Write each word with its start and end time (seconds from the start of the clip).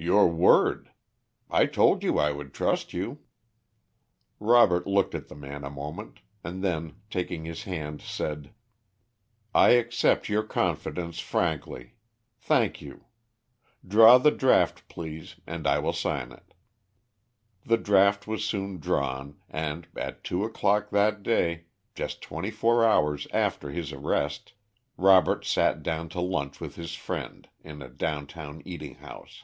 "Your 0.00 0.28
word. 0.28 0.90
I 1.50 1.66
told 1.66 2.04
you 2.04 2.20
I 2.20 2.30
would 2.30 2.54
trust 2.54 2.92
you." 2.92 3.18
Robert 4.38 4.86
looked 4.86 5.12
at 5.12 5.26
the 5.26 5.34
man 5.34 5.64
a 5.64 5.70
moment, 5.70 6.20
and 6.44 6.62
then 6.62 7.00
taking 7.10 7.44
his 7.44 7.64
hand, 7.64 8.00
said: 8.00 8.54
"I 9.52 9.70
accept 9.70 10.28
your 10.28 10.44
confidence 10.44 11.18
frankly. 11.18 11.96
Thank 12.38 12.80
you. 12.80 13.06
Draw 13.84 14.18
the 14.18 14.30
draft, 14.30 14.86
please, 14.88 15.34
and 15.48 15.66
I 15.66 15.80
will 15.80 15.92
sign 15.92 16.30
it." 16.30 16.54
The 17.66 17.76
draft 17.76 18.28
was 18.28 18.44
soon 18.44 18.78
drawn, 18.78 19.40
and 19.50 19.88
at 19.96 20.22
two 20.22 20.44
o'clock 20.44 20.90
that 20.90 21.24
day 21.24 21.64
just 21.96 22.22
twenty 22.22 22.52
four 22.52 22.84
hours 22.84 23.26
after 23.32 23.72
his 23.72 23.92
arrest 23.92 24.52
Robert 24.96 25.44
sat 25.44 25.82
down 25.82 26.08
to 26.10 26.20
lunch 26.20 26.60
with 26.60 26.76
his 26.76 26.94
friend, 26.94 27.48
in 27.64 27.82
a 27.82 27.88
down 27.88 28.28
town 28.28 28.62
eating 28.64 28.94
house. 28.94 29.42